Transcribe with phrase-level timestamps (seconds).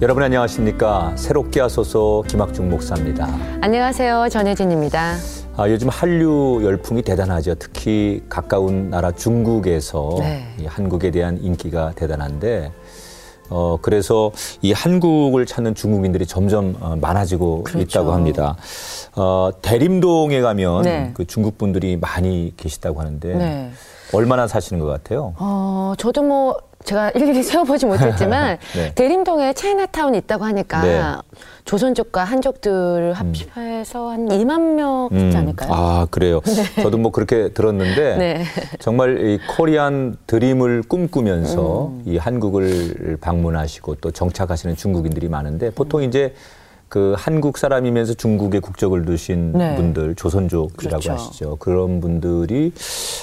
[0.00, 1.12] 여러분 안녕하십니까?
[1.16, 3.26] 새롭게 하소서 김학중 목사입니다.
[3.60, 4.28] 안녕하세요.
[4.30, 5.16] 전혜진입니다.
[5.56, 7.56] 아, 요즘 한류 열풍이 대단하죠.
[7.56, 10.54] 특히 가까운 나라 중국에서 네.
[10.60, 12.70] 이 한국에 대한 인기가 대단한데
[13.50, 14.30] 어, 그래서
[14.62, 17.82] 이 한국을 찾는 중국인들이 점점 어, 많아지고 그렇죠.
[17.82, 18.56] 있다고 합니다.
[19.16, 21.10] 어, 대림동에 가면 네.
[21.14, 23.72] 그 중국 분들이 많이 계시다고 하는데 네.
[24.12, 25.34] 얼마나 사시는 것 같아요?
[25.38, 28.94] 어, 저도 뭐 제가 일일이 세워보지 못했지만 네.
[28.94, 31.02] 대림동에 차이나타운 있다고 하니까 네.
[31.64, 35.70] 조선족과 한족들을 합해서 한 2만 명 있지 않을까요?
[35.72, 36.40] 아, 그래요.
[36.82, 38.44] 저도 뭐 그렇게 들었는데 네.
[38.78, 42.02] 정말 이 코리안 드림을 꿈꾸면서 음.
[42.06, 46.34] 이 한국을 방문하시고 또 정착하시는 중국인들이 많은데 보통 이제
[46.88, 49.76] 그 한국 사람이면서 중국의 국적을 두신 네.
[49.76, 51.12] 분들 조선족이라고 그렇죠.
[51.12, 51.56] 하시죠.
[51.56, 52.72] 그런 분들이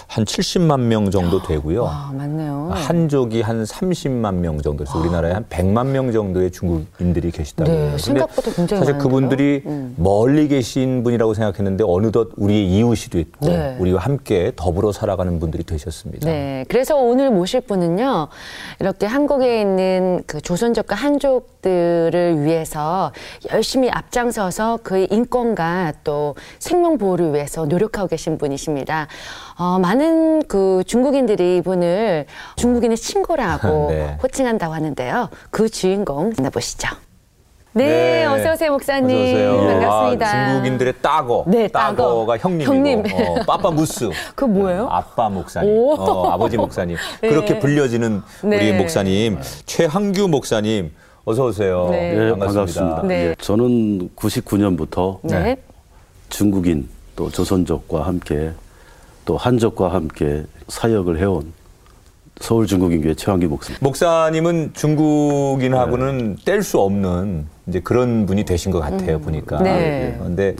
[0.07, 1.83] 한 70만 명 정도 되고요.
[1.83, 2.69] 와, 맞네요.
[2.73, 7.97] 한족이 한 30만 명 정도, 그래서 우리나라에 한 100만 명 정도의 중국인들이 계시다고 네, 해요.
[7.97, 8.97] 생각보다 굉장히 사실 많은데요?
[8.99, 9.95] 그분들이 음.
[9.97, 13.77] 멀리 계신 분이라고 생각했는데 어느덧 우리의 이웃이 됐고 네.
[13.79, 16.29] 우리와 함께 더불어 살아가는 분들이 되셨습니다.
[16.29, 16.65] 네.
[16.67, 18.27] 그래서 오늘 모실 분은요,
[18.79, 23.11] 이렇게 한국에 있는 그 조선족과 한족들을 위해서
[23.55, 29.07] 열심히 앞장서서 그의 인권과 또 생명 보호를 위해서 노력하고 계신 분이십니다.
[29.57, 32.25] 어, 많은 그 중국인들이 이분을
[32.57, 34.17] 중국인의 친구라고 네.
[34.21, 35.29] 호칭한다고 하는데요.
[35.51, 36.89] 그 주인공 만나보시죠.
[37.71, 39.09] 네, 어서 오세요, 목사님.
[39.09, 39.67] 어서 오세요.
[39.67, 40.27] 반갑습니다.
[40.27, 41.43] 아, 중국인들의 따거.
[41.45, 42.03] 네, 따거.
[42.03, 42.73] 따거가 형님이고.
[42.73, 43.03] 형님.
[43.13, 44.09] 어, 빠빠 무스.
[44.33, 44.87] 그거 뭐예요?
[44.89, 45.71] 아빠 목사님.
[45.71, 45.93] 오.
[45.95, 46.95] 어, 아버지 목사님.
[47.21, 47.29] 네.
[47.29, 48.77] 그렇게 불려지는 우리 네.
[48.77, 50.93] 목사님 최한규 목사님
[51.25, 51.87] 어서 오세요.
[51.89, 52.13] 네.
[52.13, 52.45] 네, 반갑습니다.
[52.45, 53.01] 반갑습니다.
[53.07, 53.15] 네.
[53.29, 55.39] 예, 저는 99년부터 네.
[55.39, 55.57] 네.
[56.29, 58.51] 중국인 또 조선족과 함께
[59.25, 61.51] 또 한족과 함께 사역을 해온
[62.39, 63.79] 서울 중국인교회 최환기 목사님.
[63.81, 69.63] 목사님은 중국인하고는 뗄 수 없는 이제 그런 분이 되신 것 같아요 보니까.
[69.63, 70.15] 네.
[70.19, 70.55] 그런데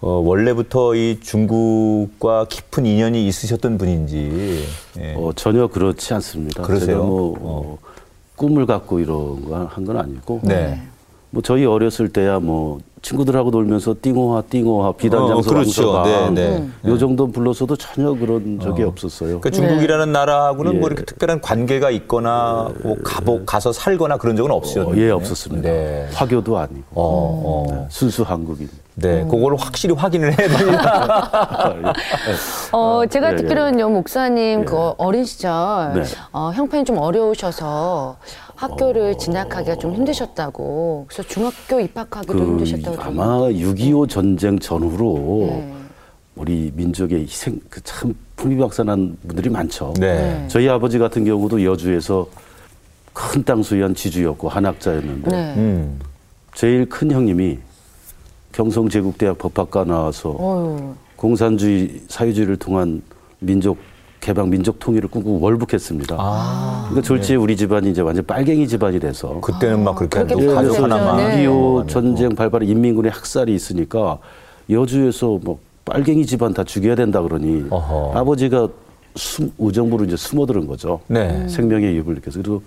[0.00, 4.64] 어, 원래부터 이 중국과 깊은 인연이 있으셨던 분인지.
[5.00, 5.14] 예.
[5.16, 6.62] 어, 전혀 그렇지 않습니다.
[6.62, 6.86] 그러세요?
[6.86, 7.78] 제가 뭐 어,
[8.36, 10.80] 꿈을 갖고 이런 거 한 건 아니고 네.
[11.36, 15.92] 뭐 저희 어렸을 때야 뭐 친구들하고 놀면서 띵호하 어, 비단장소 그렇죠.
[15.92, 16.90] 왕서방 네, 네.
[16.90, 19.38] 요 정도 불렀어도 전혀 그런 적이 없었어요.
[19.40, 20.78] 그러니까 중국이라는 나라하고는 예.
[20.78, 24.96] 뭐 이렇게 특별한 관계가 있거나 뭐 가보 가서 살거나 그런 적은 어, 없으셨나요?
[24.96, 25.68] 예 없었습니다.
[25.68, 26.08] 네.
[26.14, 27.66] 화교도 아니고 어, 어.
[27.70, 28.70] 네, 순수 한국인.
[28.98, 31.92] 네, 그걸 확실히 확인을 해야 됩니다.
[32.72, 33.36] 어, 제가 예, 예.
[33.36, 35.52] 듣기로는요, 목사님, 그 어린 시절,
[35.92, 36.02] 네.
[36.32, 38.16] 어, 형편이 좀 어려우셔서
[38.56, 41.04] 학교를 진학하기가 좀 힘드셨다고.
[41.08, 43.02] 그래서 중학교 입학하기도 그 힘드셨다고.
[43.02, 45.72] 아마 6.25 전쟁 전후로 네.
[46.36, 49.94] 우리 민족의 희생 그 참 풍비박산한 분들이 많죠.
[49.98, 50.44] 네.
[50.48, 52.26] 저희 아버지 같은 경우도 여주에서
[53.14, 55.54] 큰땅 소유한 지주였고 한학자였는데 네.
[55.56, 55.98] 음.
[56.54, 57.58] 제일 큰 형님이
[58.52, 60.94] 경성제국대학 법학과 나와서 어휴.
[61.16, 63.02] 공산주의 사회주의를 통한
[63.38, 63.78] 민족
[64.26, 66.16] 개방 민족 통일을 꿈꾸고 월북했습니다.
[66.18, 70.18] 아, 그러니까 졸지에 우리 집안이 이제 완전 빨갱이 집안이 돼서 그때는 막 그렇게
[70.52, 70.82] 가족.
[70.82, 71.16] 하나만.
[71.18, 71.46] 네.
[71.46, 74.18] 6.25 전쟁 발발에 인민군의 학살이 있으니까
[74.68, 78.18] 여주에서 뭐 빨갱이 집안 다 죽여야 된다 그러니 어허.
[78.18, 78.66] 아버지가
[79.14, 80.98] 숨, 의정부로 이제 숨어드는 거죠.
[81.06, 81.46] 네.
[81.48, 82.62] 생명의 이입을 느껴서 그리고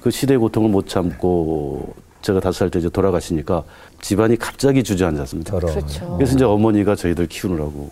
[0.00, 3.64] 그 시대의 고통을 못 참고 제가 다섯 살 때 이제 돌아가시니까
[4.00, 5.58] 집안이 갑자기 주저앉았습니다.
[5.58, 6.16] 그렇죠.
[6.16, 7.90] 그래서 이제 어머니가 저희들 키우느라고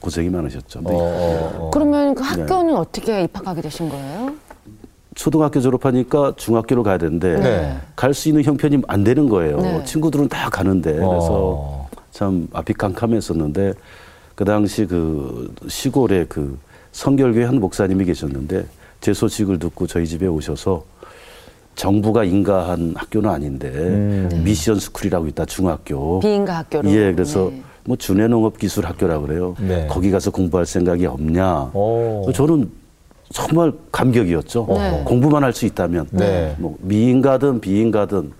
[0.00, 0.80] 고생이 많으셨죠.
[0.84, 1.70] 어, 어, 어.
[1.72, 4.32] 그러면 그 학교는 어떻게 입학하게 되신 거예요?
[5.14, 7.76] 초등학교 졸업하니까 중학교를 가야 되는데 네.
[7.96, 9.60] 갈수 있는 형편이 안 되는 거예요.
[9.60, 9.84] 네.
[9.84, 11.88] 친구들은 다 가는데 그래서 어.
[12.10, 13.74] 참 앞이 캄캄했었는데
[14.34, 16.58] 그 당시 그 시골에 그
[16.92, 18.64] 성결교회 한 목사님이 계셨는데
[19.00, 20.84] 제 소식을 듣고 저희 집에 오셔서
[21.74, 24.42] 정부가 인가한 학교는 아닌데 음.
[24.44, 26.20] 미션 스쿨이라고 있다 중학교.
[26.20, 26.90] 비인가 학교로.
[26.90, 27.62] 예, 그래서 네.
[27.84, 29.54] 뭐 준해농업기술학교라 그래요.
[29.60, 29.86] 네.
[29.88, 31.70] 거기 가서 공부할 생각이 없냐.
[31.74, 32.30] 오.
[32.34, 32.70] 저는
[33.32, 34.66] 정말 감격이었죠.
[34.70, 35.02] 네.
[35.04, 36.54] 공부만 할 수 있다면 네.
[36.58, 38.32] 뭐 미인가든 비인가든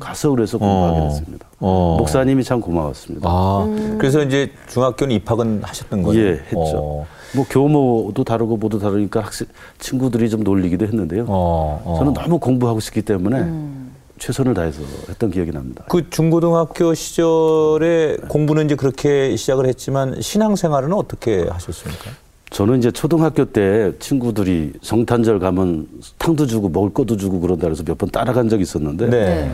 [0.00, 1.08] 가서 그래서 공부하게 어.
[1.08, 1.46] 됐습니다.
[1.60, 1.96] 어.
[1.98, 3.28] 목사님이 참 고마웠습니다.
[3.28, 3.96] 아, 음.
[3.98, 6.20] 그래서 이제 중학교는 입학은 하셨던 거예요?
[6.22, 6.56] 예, 했죠.
[6.56, 9.46] 어, 뭐 교모도 다르고 뭐도 다르니까 학생
[9.78, 11.26] 친구들이 좀 놀리기도 했는데요.
[11.28, 11.94] 어, 어.
[11.98, 13.92] 저는 너무 공부하고 싶기 때문에 음.
[14.18, 15.84] 최선을 다해서 했던 기억이 납니다.
[15.88, 22.10] 그 중고등학교 시절에 공부는 이제 그렇게 시작을 했지만 신앙생활은 어떻게 하셨습니까?
[22.50, 25.86] 저는 이제 초등학교 때 친구들이 성탄절 가면
[26.18, 29.52] 탕도 주고 먹을 것도 주고 그런다 그래서 몇 번 따라간 적이 있었는데 네.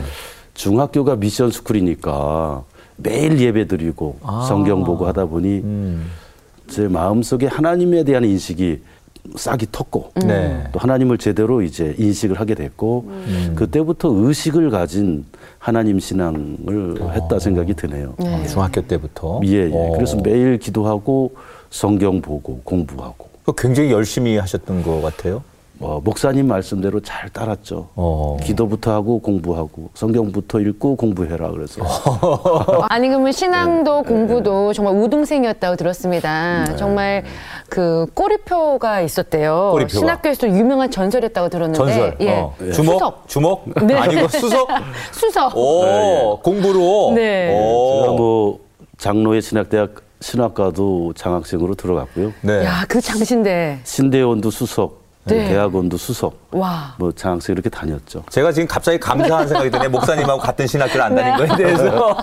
[0.53, 2.63] 중학교가 미션 스쿨이니까
[2.97, 4.45] 매일 예배 드리고 아.
[4.47, 6.05] 성경 보고 하다 보니 음.
[6.69, 8.81] 제 마음속에 하나님에 대한 인식이
[9.35, 10.63] 싹이 텄고 네.
[10.71, 13.09] 또 하나님을 제대로 이제 인식을 하게 됐고
[13.55, 15.25] 그때부터 의식을 가진
[15.57, 18.13] 하나님 신앙을 했다 생각이 드네요.
[18.17, 19.41] 어, 중학교 때부터.
[19.45, 19.71] 예, 예.
[19.73, 19.91] 어.
[19.95, 21.33] 그래서 매일 기도하고
[21.69, 23.27] 성경 보고 공부하고
[23.57, 25.43] 굉장히 열심히 하셨던 것 같아요.
[25.79, 27.89] 어, 목사님 말씀대로 잘 따랐죠.
[27.95, 28.37] 어.
[28.41, 31.81] 기도부터 하고 공부하고 성경부터 읽고 공부해라 그래서
[32.89, 34.07] 아니 그러면 신앙도 네.
[34.09, 36.75] 공부도 정말 우등생이었다고 들었습니다.
[36.77, 37.23] 정말
[37.69, 39.71] 그 꼬리표가 있었대요.
[39.73, 39.99] 꼬리표가.
[39.99, 42.17] 신학교에서 유명한 전설이었다고 들었는데 전설.
[42.21, 42.31] 예.
[42.31, 42.53] 어.
[42.73, 42.93] 주먹?
[42.93, 43.27] 수석.
[43.27, 43.63] 주먹?
[43.85, 43.95] 네.
[43.99, 44.67] 아니고 수석?
[45.11, 45.57] 수석.
[45.57, 47.11] 오, 공부로.
[47.15, 47.53] 네.
[47.53, 48.01] 오.
[48.01, 48.59] 제가 뭐
[48.97, 52.31] 장로의 신학대학 신학과도 장학생으로 들어갔고요.
[52.41, 52.63] 네.
[52.63, 53.79] 야, 그 장신대.
[53.83, 55.49] 신대원도 수석, 네.
[55.49, 56.93] 대학원도 수석, 와.
[56.99, 58.23] 뭐 장학생 이렇게 다녔죠.
[58.29, 59.87] 제가 지금 갑자기 감사한 생각이 드네.
[59.87, 62.15] 목사님하고 같은 신학교를 안 다닌 거에 대해서.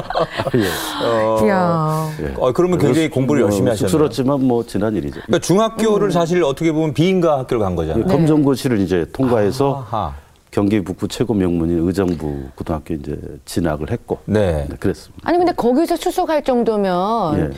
[0.56, 1.46] 예.
[1.46, 2.10] 이야.
[2.22, 2.34] 예.
[2.38, 3.88] 어, 그러면 굉장히 공부를 뭐 열심히 하셨네요.
[3.88, 5.20] 쑥스럽지만 뭐 지난 일이죠.
[5.26, 6.10] 그러니까 중학교를 음.
[6.10, 8.04] 사실 어떻게 보면 비인가 학교를 간 거잖아요.
[8.06, 10.14] 예, 검정고시를 이제 통과해서 아하.
[10.50, 14.66] 경기 북부 최고 명문인 의정부 고등학교 이제 진학을 했고 네.
[14.68, 15.28] 네, 그랬습니다.
[15.28, 17.50] 아니 근데 거기서 수석할 정도면 예.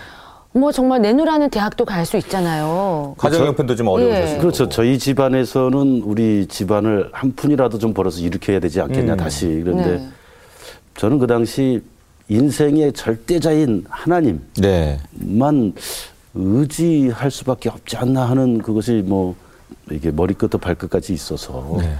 [0.55, 3.15] 뭐 정말 내노라는 대학도 갈 수 있잖아요.
[3.17, 4.35] 가정 형편도 좀 어려우셨어요.
[4.37, 4.39] 예.
[4.39, 4.69] 그렇죠.
[4.69, 9.17] 저희 집안에서는 우리 집안을 한 푼이라도 좀 벌어서 일으켜야 되지 않겠냐 음.
[9.17, 10.09] 다시 그런데 네.
[10.97, 11.81] 저는 그 당시
[12.29, 14.99] 인생의 절대자인 하나님만 네.
[16.35, 19.35] 의지할 수밖에 없지 않나 하는 그것이 뭐
[19.91, 21.95] 이게 머리끝부터 발끝까지 있어서 네.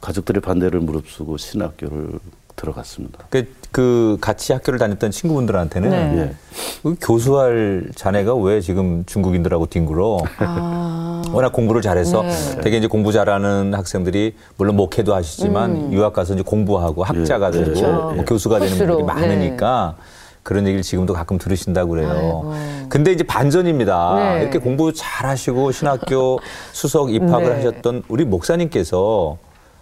[0.00, 2.10] 가족들의 반대를 무릅쓰고 신학교를
[2.56, 3.26] 들어갔습니다.
[3.30, 6.18] 그, 그 같이 학교를 다녔던 친구분들한테는 네.
[6.18, 6.34] 예.
[6.82, 10.18] 그 교수할 자네가 왜 지금 중국인들하고 뒹굴어?
[10.38, 11.22] 아.
[11.32, 12.60] 워낙 공부를 잘해서 네.
[12.62, 17.64] 되게 이제 공부 잘하는 학생들이 물론 목회도 하시지만 유학 가서 이제 공부하고 학자가 예, 되고
[17.64, 17.74] 음.
[17.74, 18.12] 그렇죠.
[18.14, 18.78] 뭐 교수가 되는.
[18.78, 19.96] 분들이 많으니까
[20.44, 22.10] 그런 얘기를 지금도 가끔 들으신다고 그래요.
[22.10, 22.54] 아이고.
[22.88, 24.14] 근데 이제 반전입니다.
[24.14, 24.42] 네.
[24.42, 26.38] 이렇게 공부 잘하시고 신학교
[26.72, 27.54] 수석 입학을 네.
[27.56, 29.38] 하셨던 우리 목사님께서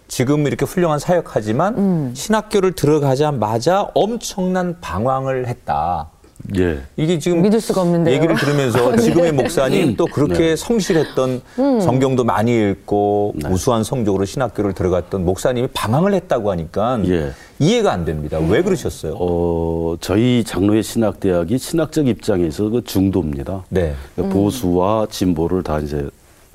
[0.07, 2.11] 지금 이렇게 훌륭한 사역하지만 음.
[2.13, 6.09] 신학교를 들어가자마자 엄청난 방황을 했다.
[6.57, 6.81] 예.
[6.97, 8.13] 이게 지금 믿을 수가 없는데요.
[8.15, 11.79] 얘기를 들으면서 지금의 목사님 또 그렇게 성실했던 음.
[11.79, 17.31] 성경도 많이 읽고 우수한 성적으로 신학교를 들어갔던 목사님이 방황을 했다고 하니까 예.
[17.59, 18.39] 이해가 안 됩니다.
[18.39, 19.15] 왜 그러셨어요?
[19.17, 23.63] 어, 저희 장로의 신학대학이 신학적 입장에서 그 중도입니다.
[23.69, 23.93] 네.
[24.15, 26.09] 그러니까 보수와 진보를 다 이제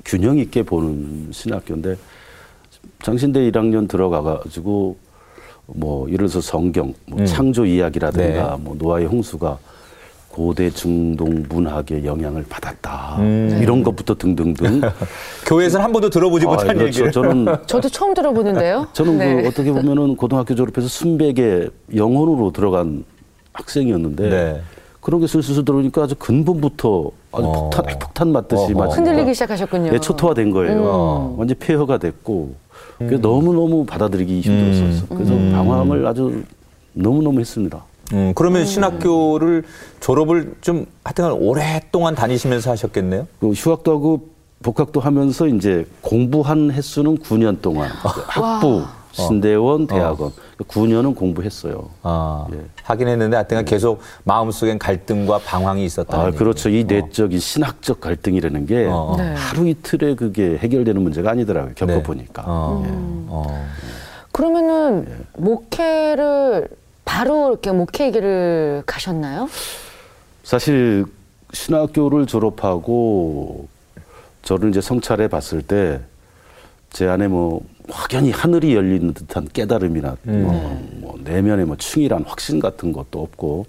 [0.05, 1.97] 균형 있게 보는 신학교인데
[3.03, 4.95] 장신대 1학년 들어가가지고
[5.67, 7.25] 뭐 예를 들어서 성경, 뭐 음.
[7.25, 8.63] 창조 이야기라든가 네.
[8.63, 9.57] 뭐 노아의 홍수가
[10.29, 13.59] 고대 중동 문학의 영향을 받았다 음.
[13.61, 14.81] 이런 것부터 등등등.
[15.45, 16.85] 교회에서는 한 번도 들어보지 아, 못한 그렇죠.
[16.85, 17.11] 얘기를.
[17.11, 18.87] 저는 저도 처음 들어보는데요.
[18.93, 19.41] 저는 네.
[19.41, 23.03] 그 어떻게 보면은 고등학교 졸업해서 순백에 영혼으로 들어간
[23.53, 24.61] 학생이었는데 네.
[25.01, 27.69] 그런 게 슬슬 들어오니까 아주 근본부터 아주 어.
[27.69, 28.73] 폭탄, 폭탄 맞듯이.
[28.73, 29.91] 맞으니까 흔들리기 시작하셨군요.
[29.93, 31.31] 예, 초토화된 거예요.
[31.33, 31.39] 음.
[31.39, 32.53] 완전 폐허가 됐고
[32.99, 35.07] 그게 너무너무 받아들이기 힘들었었어요.
[35.09, 35.51] 그래서 음.
[35.53, 36.43] 방황을 아주
[36.93, 37.83] 너무너무 했습니다.
[38.13, 39.63] 음, 그러면 신학교를
[39.99, 43.27] 졸업을 좀 하여튼 오랫동안 다니시면서 하셨겠네요?
[43.39, 44.29] 그 휴학도 하고
[44.61, 47.89] 복학도 하면서 이제 공부한 횟수는 9년 동안
[48.27, 50.31] 학부, 신대원, 대학원
[50.63, 51.89] 9년은 공부했어요.
[52.03, 52.59] 아, 예.
[52.83, 56.19] 하긴 했는데 하여튼 계속 마음속엔 갈등과 방황이 있었다.
[56.21, 56.69] 아, 그렇죠.
[56.69, 59.15] 이 내적인 신학적 갈등이라는 게 어.
[59.17, 59.33] 네.
[59.35, 61.73] 하루 이틀에 그게 해결되는 문제가 아니더라고요.
[61.73, 61.85] 네.
[61.85, 62.43] 겪어보니까.
[62.45, 62.89] 어, 예.
[63.29, 63.65] 어.
[64.31, 65.41] 그러면은 예.
[65.41, 66.67] 목회를
[67.05, 69.49] 바로 이렇게 목회 길을 가셨나요?
[70.43, 71.05] 사실
[71.53, 73.67] 신학교를 졸업하고
[74.41, 75.99] 저를 이제 성찰해 봤을 때
[76.91, 82.91] 제 안에 뭐 확연히 하늘이 열리는 듯한 깨달음이나 뭐, 뭐 내면에 뭐 충실한 확신 같은
[82.91, 83.65] 것도 없고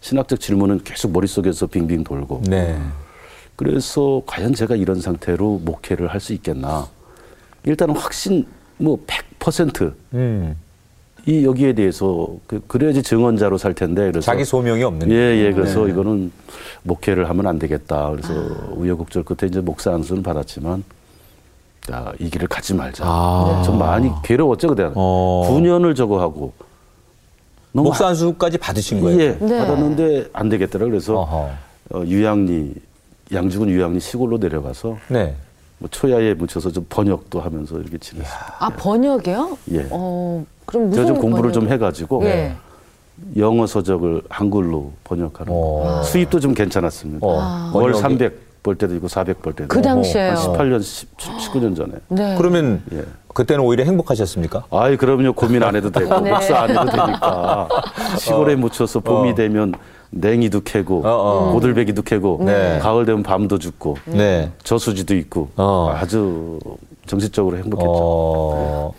[0.00, 2.78] 신학적 질문은 계속 머릿속에서 빙빙 돌고 네.
[3.56, 6.88] 그래서 과연 제가 이런 상태로 목회를 할 수 있겠나
[7.64, 8.46] 일단은 확신
[8.78, 10.56] 뭐 100%이 음.
[11.28, 15.10] 여기에 대해서 그, 그래야지 증언자로 살 텐데 그래서 자기 소명이 없는.
[15.10, 15.14] 예,
[15.46, 15.52] 예.
[15.52, 15.92] 그래서 네.
[15.92, 16.32] 이거는
[16.82, 18.10] 목회를 하면 안 되겠다.
[18.10, 18.72] 그래서 아.
[18.72, 20.82] 우여곡절 끝에 이제 목사 안수는 받았지만,
[21.90, 23.04] 야, 이 길을 가지 말자.
[23.06, 23.62] 아.
[23.64, 24.88] 좀 많이 괴로웠죠, 그때.
[24.94, 25.48] 어.
[25.50, 26.52] 9년을 저거 하고.
[27.72, 29.20] 너무 목사 안수까지 받으신 거예요?
[29.20, 29.58] 예, 네.
[29.58, 30.84] 받았는데 안 되겠더라.
[30.86, 31.48] 그래서 어허.
[31.94, 32.74] 어, 유양리,
[33.32, 35.34] 양주군 유양리 시골로 내려가서 네.
[35.78, 38.38] 뭐 초야에 묻혀서 좀 번역도 하면서 이렇게 지냈어요.
[38.58, 39.58] 아 번역이요?
[39.72, 39.86] 예.
[39.90, 41.54] 어 그럼 무슨 제가 좀 공부를 번역?
[41.54, 42.54] 좀 해가지고 예.
[43.38, 46.02] 영어 서적을 한글로 번역하는 어.
[46.04, 47.26] 수입도 좀 괜찮았습니다.
[47.26, 47.70] 어.
[47.74, 49.82] 월 번역이- 300 벌 때도 있고 400벌 때도 그 있고.
[49.82, 50.30] 당시에요.
[50.30, 51.92] 한 18년, 19년 전에.
[52.08, 52.34] 네.
[52.38, 53.02] 그러면 예.
[53.34, 54.66] 그때는 오히려 행복하셨습니까?
[54.70, 55.32] 아이, 그럼요.
[55.32, 56.30] 고민 안 해도 되고, 네.
[56.30, 57.68] 목사 안 해도 되니까.
[58.18, 59.34] 시골에 묻혀서 봄이 어.
[59.34, 59.74] 되면
[60.10, 61.10] 냉이도 캐고 어,
[61.48, 61.52] 어.
[61.52, 62.78] 고들배기도 캐고 네.
[62.80, 64.50] 가을 되면 밤도 죽고 네.
[64.62, 65.90] 저수지도 있고 어.
[65.94, 66.58] 아주
[67.06, 67.90] 정신적으로 행복했죠.
[67.90, 68.94] 어,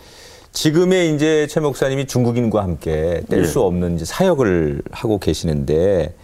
[0.52, 3.44] 지금의 이제 최 목사님이 중국인과 함께 뗄 예.
[3.46, 6.16] 수 없는 이제 사역을 하고 계시는데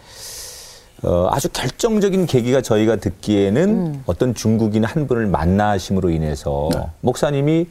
[1.03, 6.70] 어, 아주 결정적인 계기가 저희가 듣기에는 어떤 중국인 한 분을 만나심으로 인해서
[7.01, 7.68] 목사님이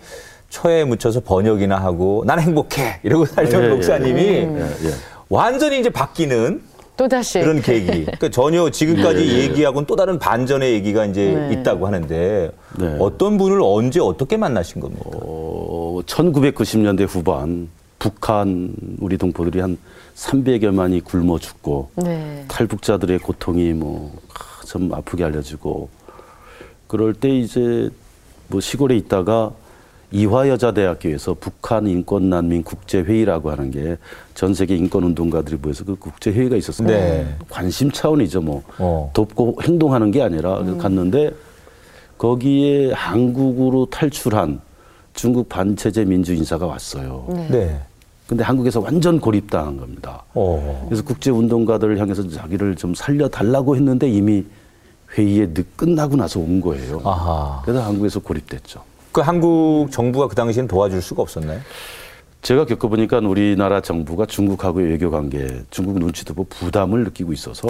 [0.49, 4.91] 초에 묻혀서 번역이나 하고 난 행복해 이러고 살던 예, 예, 목사님이 예, 예.
[5.29, 6.63] 완전히 이제 바뀌는
[6.97, 7.87] 또다시 그런 계기.
[7.87, 9.43] 그러니까 전혀 지금까지 예, 예.
[9.45, 11.53] 얘기하고는 또 다른 반전의 얘기가 이제 네.
[11.53, 12.97] 있다고 하는데 네.
[12.99, 15.11] 어떤 분을 언제 어떻게 만나신 겁니까?
[15.13, 17.69] 어, 1990년대 후반
[17.99, 19.77] 북한 우리 동포들이 한
[20.15, 22.45] 300여만이 굶어 죽고 네.
[22.49, 25.89] 탈북자들의 고통이 뭐좀 아프게 알려지고
[26.87, 27.91] 그럴 때 이제
[28.49, 29.53] 뭐 시골에 있다가
[30.11, 33.97] 이화여자대학교에서 북한 인권 난민 국제 회의라고 하는 게
[34.39, 36.87] 전 세계 인권 운동가들이 모여서 그 국제 회의가 있었어요.
[36.87, 37.27] 네.
[37.49, 38.41] 관심 차원이죠.
[38.41, 39.11] 뭐 어.
[39.13, 41.33] 돕고 행동하는 게 아니라 그래서 갔는데
[42.19, 44.61] 거기에 한국으로 탈출한
[45.15, 47.27] 중국 반체제 민주 인사가 왔어요.
[47.51, 47.81] 네.
[48.29, 50.23] 근데 한국에서 완전 고립당한 겁니다.
[50.35, 50.85] 어.
[50.87, 54.45] 그래서 국제 운동가들을 향해서 자기를 좀 살려 달라고 했는데 이미
[55.17, 57.01] 회의에 늦 끝나고 나서 온 거예요.
[57.05, 57.63] 아하.
[57.65, 58.83] 그래서 한국에서 고립됐죠.
[59.13, 61.59] 그 한국 정부가 그 당시엔 도와줄 수가 없었나요?
[62.43, 67.67] 제가 겪어보니까 우리나라 정부가 중국하고의 외교 관계, 중국 눈치도 보고 부담을 느끼고 있어서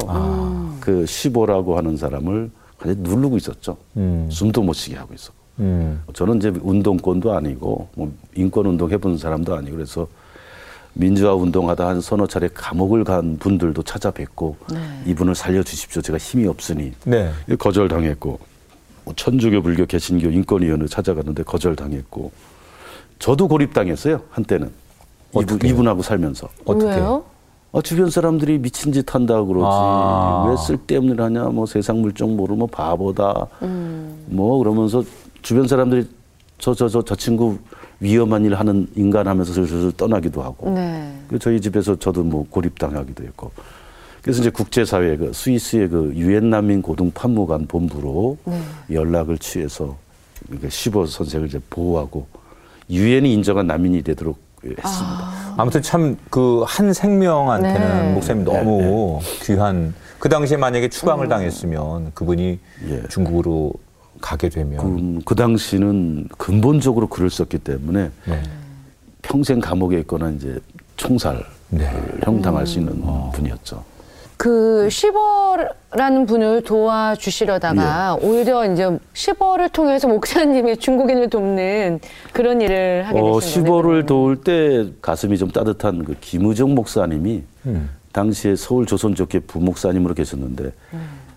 [0.80, 2.50] 그 시보라고 하는 사람을
[2.80, 3.76] 완전히 누르고 있었죠.
[3.96, 4.28] 음.
[4.28, 5.38] 숨도 못 쉬게 하고 있었고.
[5.60, 6.02] 음.
[6.12, 10.08] 저는 이제 운동권도 아니고 뭐 인권 운동 해본 사람도 아니고 그래서
[10.98, 14.56] 민주화 운동하다 한 서너 차례 감옥을 간 분들도 찾아뵙고
[15.06, 16.02] 이분을 살려주십시오.
[16.02, 17.30] 제가 힘이 없으니 네.
[17.56, 18.38] 거절당했고
[19.04, 22.32] 뭐 천주교, 불교, 개신교 인권위원회 찾아갔는데 거절당했고
[23.20, 24.72] 저도 고립당했어요 한때는
[25.30, 25.72] 이분, 어떡해요?
[25.72, 26.90] 이분 하고 살면서 어떻게?
[26.96, 27.24] 왜요?
[27.72, 30.46] 아, 주변 사람들이 미친 짓 한다 그러지 아.
[30.50, 34.24] 왜 쓸데없는 일 하냐 뭐 세상 물정 모르면 바보다 음.
[34.26, 35.04] 뭐 그러면서
[35.42, 36.08] 주변 사람들이
[36.58, 37.56] 저 저 저 저 친구
[38.00, 41.12] 위험한 일 하는 인간 하면서 슬슬 떠나기도 하고 네.
[41.28, 43.50] 그 저희 집에서 저도 뭐 고립당하기도 했고
[44.22, 48.60] 그래서 이제 국제사회 그 스위스의 그 유엔 난민 고등 판무관 본부로 네.
[48.90, 49.96] 연락을 취해서
[50.68, 52.26] 시보 선생을 이제 보호하고
[52.90, 55.30] 유엔이 인정한 난민이 되도록 했습니다.
[55.56, 58.12] 아 무튼 참 그 한 생명한테는 네.
[58.14, 63.02] 목사님 너무 귀한 그 당시에 만약에 추방을 당했으면 그분이 예.
[63.08, 63.72] 중국으로
[64.20, 68.42] 가게 되면 그, 그 당시는 근본적으로 글을 썼기 때문에 네.
[69.22, 70.58] 평생 감옥에 있거나 이제
[70.96, 71.90] 총살을 네.
[72.22, 73.84] 형당할 수 있는 분이었죠.
[74.38, 78.26] 그 시버라는 분을 도와주시려다가 예.
[78.26, 81.98] 오히려 이제 시버를 통해서 목사님이 중국인을 돕는
[82.32, 83.40] 그런 일을 하게 되신 어.
[83.40, 87.90] 시보를 도울 때 가슴이 좀 따뜻한 그 김우정 목사님이 음.
[88.12, 90.72] 당시에 서울 조선족회 부목사님으로 계셨는데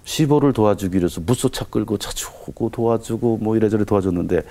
[0.03, 4.41] 시보를 도와주기 위해서 무소차 끌고 찾아오고 도와주고 뭐 이래저래 도와줬는데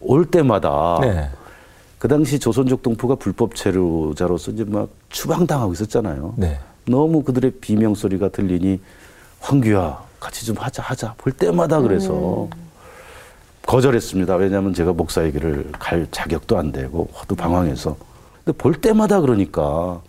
[0.00, 1.28] 올 때마다 네.
[1.98, 6.34] 그 당시 조선족 동포가 불법 체류자로서 이제 막 추방당하고 있었잖아요.
[6.36, 6.58] 네.
[6.86, 8.80] 너무 그들의 비명 소리가 들리니
[9.40, 12.48] 황규야 같이 좀 하자 하자 볼 때마다 그래서
[13.66, 14.36] 거절했습니다.
[14.36, 17.96] 왜냐하면 제가 목사 얘기를 갈 자격도 안 되고 하도 방황해서.
[18.44, 20.00] 근데 볼 때마다 그러니까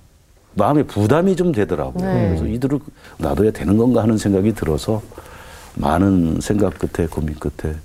[0.58, 2.06] 마음에 부담이 좀 되더라고요.
[2.06, 2.28] 네.
[2.30, 2.80] 그래서 이들을
[3.20, 5.02] 놔둬야 되는 건가 하는 생각이 들어서
[5.76, 7.76] 많은 생각 끝에 고민 끝에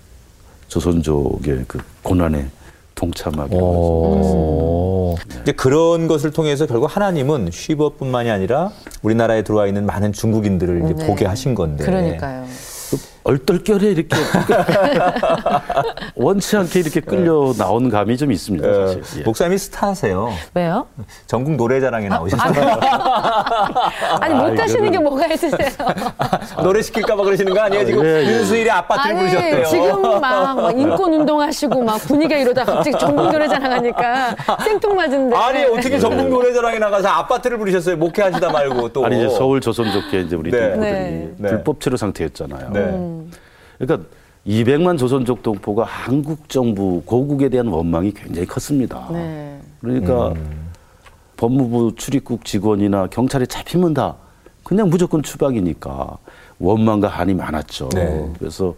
[0.68, 2.46] 조선족의 그 고난에
[2.94, 3.62] 동참하게 되었습니다.
[3.62, 5.16] 오.
[5.42, 8.70] 이제 그런 것을 통해서 결국 하나님은 쉬버뿐만이 아니라
[9.02, 11.06] 우리나라에 들어와 있는 많은 중국인들을 이제 네.
[11.06, 11.84] 보게 하신 건데.
[11.84, 12.46] 그러니까요.
[13.24, 14.16] 얼떨결에 이렇게
[16.16, 18.68] 원치 않게 이렇게 끌려 나온 감이 좀 있습니다.
[18.68, 19.20] 어, 사실.
[19.20, 19.24] 예.
[19.24, 20.30] 목사님이 스타세요.
[20.54, 20.86] 왜요?
[21.26, 22.80] 전국 노래자랑에 나오셨어요.
[24.20, 25.68] 아니 못 하시는 게 뭐가 있으세요?
[26.62, 27.86] 노래 시킬까봐 그러시는 거 아니에요?
[27.86, 28.26] 지금 예, 예.
[28.26, 29.64] 윤수일이 아파트를 아니 부르셨대요.
[29.66, 35.36] 지금 막, 막 인권 운동하시고 막 분위기가 이러다 갑자기 전국 노래자랑 하니까 생뚱맞은데.
[35.36, 37.96] 아니 어떻게 전국 노래자랑에 나가서 아파트를 부르셨어요?
[37.96, 39.04] 목회하시다 말고 또.
[39.04, 40.60] 아니 이제 서울 조선족회 이제 우리 네.
[40.60, 41.30] 동포들이 네.
[41.36, 41.48] 네.
[41.48, 42.70] 불법 체류 상태였잖아요.
[42.72, 43.11] 네.
[43.82, 44.08] 그러니까
[44.46, 49.08] 200만 조선족 동포가 한국 정부 고국에 대한 원망이 굉장히 컸습니다.
[49.12, 49.58] 네.
[49.80, 50.70] 그러니까 음.
[51.36, 54.16] 법무부 출입국 직원이나 경찰에 잡히면 다
[54.62, 56.16] 그냥 무조건 추방이니까
[56.60, 57.88] 원망과 한이 많았죠.
[57.90, 58.30] 네.
[58.38, 58.74] 그래서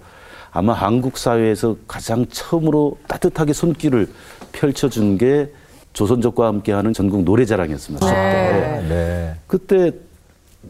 [0.50, 4.08] 아마 한국 사회에서 가장 처음으로 따뜻하게 손길을
[4.52, 5.52] 펼쳐준 게
[5.92, 8.06] 조선족과 함께하는 전국 노래자랑이었습니다.
[8.06, 8.12] 네.
[8.14, 9.34] 아, 네.
[9.46, 9.92] 그때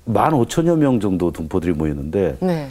[0.05, 2.69] 만 오천여 명 정도 동포들이 모였는데 네.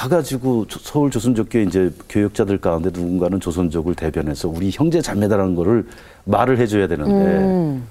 [0.00, 5.86] 가가지고 조- 서울 조선족교 이제 교역자들 가운데 누군가는 조선족을 대변해서 우리 형제 자매다라는 거를
[6.24, 7.84] 말을 해줘야 되는데 음.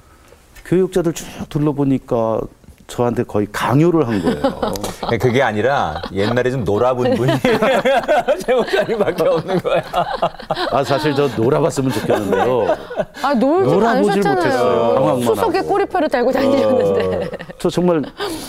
[0.65, 2.41] 교역자들 쭉 둘러보니까
[2.89, 4.41] 저한테 거의 강요를 한 거예요.
[5.21, 7.31] 그게 아니라 옛날에 좀 놀아본 분이
[8.45, 9.83] 제 목사님밖에 없는 거야.
[10.71, 12.75] 아 사실 저 놀아봤으면 좋겠는데요.
[13.21, 14.35] 아 놀지 않으셨잖아요.
[14.35, 14.93] 못했어요.
[14.95, 15.69] 방황만 수석에 하고.
[15.69, 17.29] 꼬리표를 달고 다니셨는데.
[17.59, 18.01] 저 정말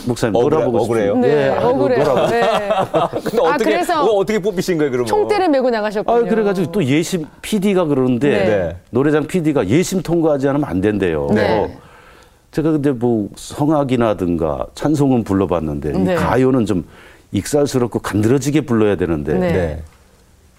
[0.06, 1.14] 목사님 억울해- 놀아보고 억울해요?
[1.14, 1.20] 싶어요.
[1.20, 1.98] 네, 아, 억울해요.
[2.04, 2.40] 놀아보고 네.
[2.40, 5.06] 근데 아, 어떻게 그래서 그거 어떻게 뽑히신 거예요, 그러면?
[5.06, 6.16] 총대를 메고 나가셨군요.
[6.16, 8.76] 아, 그래가지고 또 예심 PD가 그러는데 네.
[8.90, 11.28] 노래장 PD가 예심 통과하지 않으면 안 된대요.
[11.32, 11.76] 네.
[12.52, 16.12] 제가 근데 뭐 성악이나든가 찬송은 불러봤는데 네.
[16.12, 16.84] 이 가요는 좀
[17.32, 19.52] 익살스럽고 간드러지게 불러야 되는데 네.
[19.52, 19.82] 네.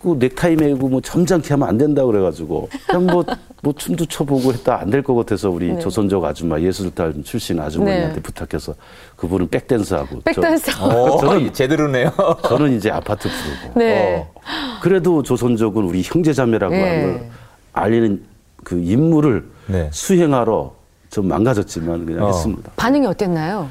[0.01, 3.23] 그 넥타이 메고 뭐 점잖게 하면 안 된다 그래가지고 그냥 뭐,
[3.61, 8.21] 뭐 춤도 춰보고 했다 안 될 것 같아서 우리 조선족 아줌마 예술단 출신 아주머니한테 네.
[8.21, 8.73] 부탁해서
[9.17, 10.71] 그분은 백댄스하고 백댄서.
[10.71, 12.11] 저, 어, 저는- 제대로네요.
[12.47, 14.25] 저는 이제 아파트 부르고 네.
[14.33, 14.39] 어,
[14.81, 16.81] 그래도 조선족은 우리 형제자매라고 네.
[16.89, 17.29] 하는 걸
[17.73, 18.23] 알리는
[18.63, 19.89] 그 임무를 네.
[19.91, 20.73] 수행하러
[21.11, 22.27] 좀 망가졌지만 그냥 어.
[22.27, 22.71] 했습니다.
[22.77, 23.69] 반응이 어땠나요?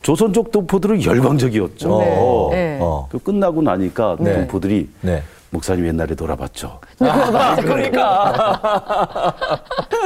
[0.00, 1.98] 조선 족 동포들은 열광적이었죠.
[1.98, 2.16] 네.
[2.16, 2.48] 어.
[2.52, 2.78] 네.
[2.80, 3.08] 어.
[3.10, 4.32] 그 끝나고 나니까 네.
[4.32, 5.22] 동포들이 네.
[5.50, 6.78] 목사님 옛날에 놀아봤죠.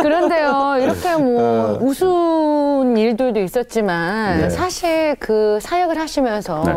[0.02, 4.50] 그런데요, 이렇게 뭐 우스운 일들도 있었지만 네.
[4.50, 6.72] 사실 그 사역을 하시면서 네.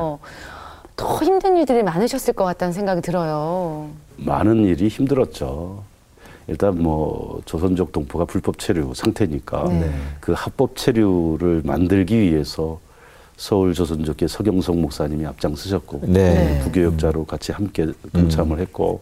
[0.97, 3.89] 더 힘든 일들이 많으셨을 것 같다는 생각이 들어요.
[4.17, 5.83] 많은 일이 힘들었죠.
[6.47, 9.91] 일단 뭐 조선족 동포가 불법 체류 상태니까 네.
[10.19, 12.79] 그 합법 체류를 만들기 위해서
[13.37, 16.59] 서울 조선족계 서경석 목사님이 앞장서셨고 네.
[16.63, 19.01] 부교역자로 같이 함께 동참을 했고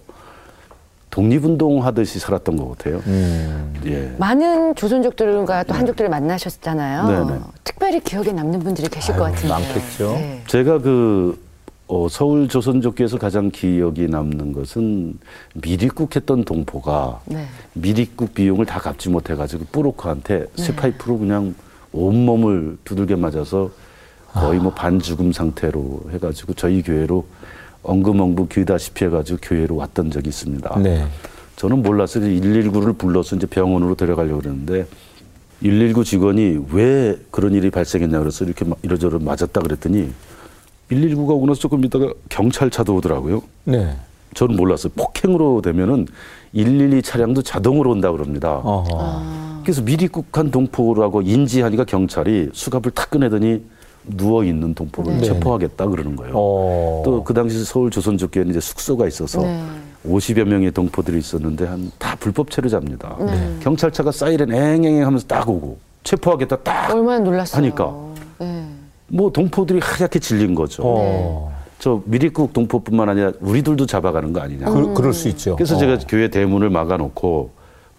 [1.12, 3.00] 독립운동 하듯이 살았던 것 같아요.
[3.06, 3.74] 음.
[3.86, 4.16] 예.
[4.18, 7.08] 많은 조선족들과 또 한족들을 만나셨잖아요.
[7.28, 7.40] 네, 네.
[7.64, 9.50] 특별히 기억에 남는 분들이 계실 아유, 것 같은데.
[9.50, 10.14] 많겠죠.
[10.14, 10.42] 네.
[10.48, 11.40] 제가 그
[11.88, 15.20] 어, 서울 조선족계에서 가장 기억이 남는 것은
[15.56, 17.46] 미립국했던 동포가 네.
[17.74, 21.54] 미립국 비용을 다 갚지 못해가지고 뿌로크한테 쇠파이프로 그냥
[21.92, 23.70] 온몸을 두들겨 맞아서
[24.32, 27.26] 거의 뭐 반죽음 상태로 해가지고 저희 교회로
[27.84, 30.80] 엉금엉부 귀다시피 해가지고 교회로 왔던 적이 있습니다.
[30.80, 31.06] 네.
[31.58, 32.24] 저는 몰랐어요.
[32.24, 34.88] 119를 불러서 이제 병원으로 데려가려고 그랬는데
[35.62, 40.12] 119 직원이 왜 그런 일이 발생했냐 그래서 이렇게 막 이러저러 맞았다 그랬더니
[40.92, 43.42] 119가 오고 나서 조금 있다가 경찰차도 오더라고요.
[43.66, 43.96] 네.
[44.34, 44.92] 저는 몰랐어요.
[44.96, 46.08] 폭행으로 되면은
[46.54, 48.58] 112 차량도 자동으로 온다 그럽니다.
[48.58, 49.62] 어허.
[49.64, 53.62] 그래서 미립국한 동포라고 인지하니까 경찰이 수갑을 탁 꺼내더니
[54.06, 55.22] 누워 있는 동포를 네.
[55.24, 56.34] 체포하겠다 그러는 거예요.
[56.36, 57.02] 어.
[57.06, 59.64] 또그 당시 서울 조선족교회는 이제 숙소가 있어서 네.
[60.06, 63.16] 50여 명의 동포들이 있었는데 한 다 불법 체류자입니다.
[63.22, 63.56] 네.
[63.62, 67.58] 경찰차가 사이렌 앵앵앵 하면서 딱 오고 체포하겠다 딱 얼마나 놀랐어요.
[67.64, 67.96] 하니까.
[69.14, 69.18] 네.
[69.18, 70.82] 뭐 동포들이 하얗게 질린 거죠.
[70.84, 71.54] 어.
[71.80, 74.66] 저 미립국 동포뿐만 아니라 우리들도 잡아가는 거 아니냐.
[74.70, 75.56] 그, 그럴 수 있죠.
[75.56, 75.78] 그래서 어.
[75.78, 77.52] 제가 교회 대문을 막아놓고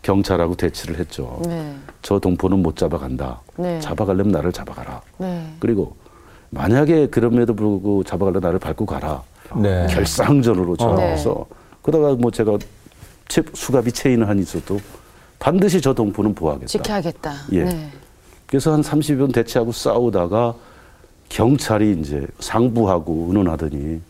[0.03, 1.41] 경찰하고 대치를 했죠.
[1.47, 1.75] 네.
[2.03, 3.41] 저 동포는 못 잡아간다.
[3.57, 3.79] 네.
[3.81, 5.01] 잡아가려면 나를 잡아가라.
[5.19, 5.47] 네.
[5.61, 5.95] 그리고
[6.51, 9.23] 만약에 그럼에도 불구하고 잡아가려 나를 밟고 가라.
[9.57, 9.87] 네.
[9.91, 11.47] 결상전으로 전화해서
[11.83, 12.59] 그러다가 뭐 제가
[13.29, 14.79] 체- 수갑이 체인을 한 있어도
[15.39, 16.67] 반드시 저 동포는 보호하겠다.
[16.67, 17.33] 지켜야겠다.
[17.53, 17.65] 예.
[17.65, 17.91] 네.
[18.47, 20.55] 그래서 한 30여 분 대치하고 싸우다가
[21.29, 24.01] 경찰이 이제 상부하고 의논하더니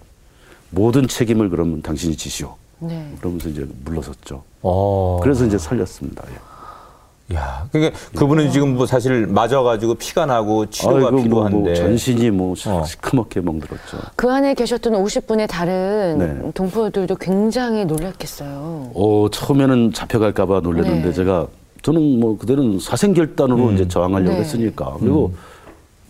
[0.70, 2.54] 모든 책임을 그러면 당신이 지시오.
[2.80, 3.12] 네.
[3.18, 4.42] 그러면서 이제 물러섰죠.
[4.62, 5.20] 어.
[5.22, 6.24] 그래서 이제 살렸습니다.
[6.30, 7.34] 예.
[7.36, 11.56] 야, 그러니까 그분은 지금 뭐 사실 맞아가지고 피가 나고 치료가 아이고, 뭐, 필요한데.
[11.56, 12.84] 뭐 전신이 뭐 어.
[12.84, 13.98] 시커멓게 멍들었죠.
[14.14, 16.52] 그 안에 계셨던 50분의 다른 네.
[16.52, 18.90] 동포들도 굉장히 놀랐겠어요.
[18.94, 21.12] 어, 처음에는 잡혀갈까봐 놀랐는데 네.
[21.14, 21.46] 제가
[21.80, 24.40] 저는 뭐 그대는 사생결단으로 이제 저항하려고 네.
[24.40, 25.32] 했으니까 그리고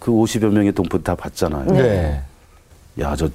[0.04, 1.64] 그 50여 명의 동포 다 봤잖아요.
[1.72, 2.20] 네.
[3.00, 3.26] 야, 저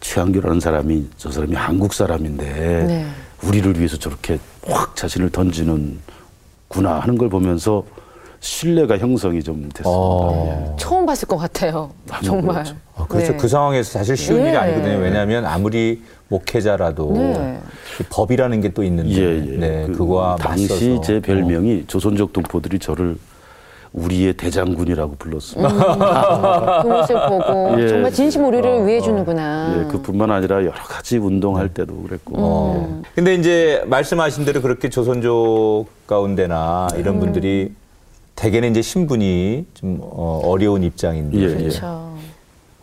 [0.00, 3.06] 최한규라는 사람이 저 사람이 한국 사람인데 네.
[3.44, 6.00] 우리를 위해서 저렇게 확 자신을 던지는
[6.66, 7.84] 구나 하는 걸 보면서
[8.40, 9.88] 신뢰가 형성이 좀 됐습니다.
[9.88, 10.74] 어.
[10.76, 11.92] 처음 봤을 것 같아요.
[12.24, 12.64] 정말.
[12.64, 12.74] 그렇죠.
[12.96, 13.32] 아, 그렇죠.
[13.32, 13.36] 네.
[13.38, 14.48] 그 상황에서 사실 쉬운 네.
[14.48, 14.98] 일이 아니거든요.
[14.98, 17.60] 왜냐하면 아무리 목회자라도 네.
[18.00, 19.56] 이 법이라는 게 또 있는데, 예, 예.
[19.56, 21.00] 네, 그 그거와 당시 맞서서.
[21.02, 23.16] 제 별명이 조선족 동포들이 저를
[23.92, 26.82] 우리의 대장군이라고 불렀습니다.
[26.82, 27.88] 그 모습 보고 예.
[27.88, 29.76] 정말 진심 우리를 위해 주는구나.
[29.78, 32.34] 예, 그뿐만 아니라 여러 가지 운동할 때도 그랬고.
[32.36, 33.02] 어.
[33.14, 37.20] 근데 이제 말씀하신 대로 그렇게 조선족 가운데나 이런 음.
[37.20, 37.72] 분들이
[38.36, 41.54] 대개는 이제 신분이 좀 어, 어려운 입장인데 예, 예.
[41.56, 42.16] 그렇죠.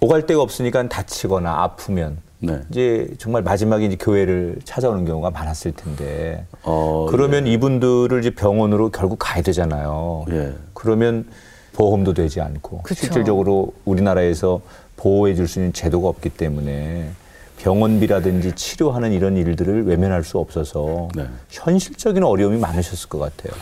[0.01, 2.61] 오갈 데가 없으니까 다치거나 아프면 네.
[2.69, 9.17] 이제 정말 마지막에 이제 교회를 찾아오는 경우가 많았을 텐데 어, 그러면 이분들을 이제 병원으로 결국
[9.19, 10.25] 가야 되잖아요.
[10.31, 10.53] 예.
[10.73, 11.25] 그러면
[11.73, 13.01] 보험도 되지 않고 그쵸.
[13.01, 14.61] 실질적으로 우리나라에서
[14.97, 17.09] 보호해 줄 수 있는 제도가 없기 때문에
[17.57, 21.25] 병원비라든지 치료하는 이런 일들을 외면할 수 없어서 네.
[21.49, 23.53] 현실적인 어려움이 많으셨을 것 같아요.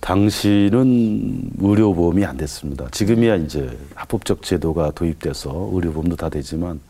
[0.00, 2.86] 당시는 의료보험이 안 됐습니다.
[2.90, 6.80] 지금이야 이제 합법적 제도가 도입돼서 의료보험도 다 되지만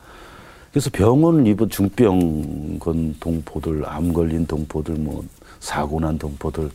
[0.72, 5.24] 그래서 병원 입원 중병 건 동포들, 암 걸린 동포들, 뭐
[5.58, 6.70] 사고 난 동포들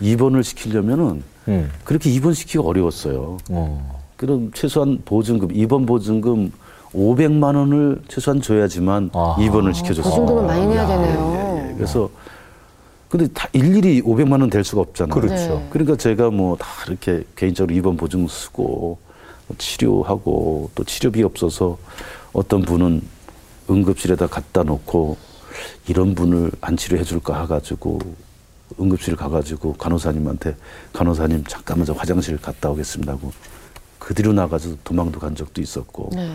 [0.00, 1.70] 입원을 시키려면은 음.
[1.84, 3.36] 그렇게 입원시키기 어려웠어요.
[3.50, 4.02] 어.
[4.16, 6.50] 그럼 최소한 보증금, 입원 보증금
[6.94, 9.42] 500만 원을 최소한 줘야지만 아하.
[9.42, 10.10] 입원을 시켜줬어요.
[10.14, 11.34] 보증금을 많이 내야 야, 되네요.
[11.66, 11.74] 예, 예.
[11.74, 12.08] 그래서
[13.10, 15.14] 근데 다 일일이 500만 원 될 수가 없잖아요.
[15.14, 15.34] 그렇죠.
[15.34, 15.66] 네.
[15.70, 18.98] 그러니까 제가 뭐 다 이렇게 개인적으로 입원 보증 쓰고
[19.48, 21.76] 뭐 치료하고 또 치료비 없어서
[22.32, 23.02] 어떤 분은
[23.70, 25.16] 응급실에다 갖다 놓고
[25.88, 27.98] 이런 분을 안 치료해 줄까 해가지고
[28.80, 30.56] 응급실 가가지고 간호사님한테
[30.92, 33.32] 간호사님 잠깐만 저 화장실 갔다 오겠습니다 하고
[33.98, 36.30] 그 뒤로 나가서 도망도 간 적도 있었고 네.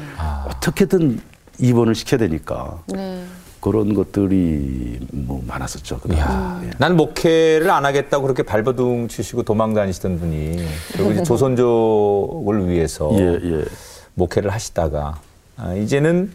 [0.48, 1.22] 어떻게든
[1.60, 3.24] 입원을 시켜야 되니까 네.
[3.62, 6.00] 그런 것들이 뭐 많았었죠.
[6.14, 6.70] 야, 예.
[6.78, 10.64] 난 목회를 안 하겠다고 그렇게 발버둥 치시고 도망 다니시던 분이
[10.94, 13.66] 결국 이제 조선족을 위해서 예, 예.
[14.14, 15.20] 목회를 하시다가
[15.58, 16.32] 아, 이제는